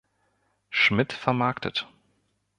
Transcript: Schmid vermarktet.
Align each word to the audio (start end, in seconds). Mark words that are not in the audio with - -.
Schmid 0.71 1.13
vermarktet. 1.13 1.87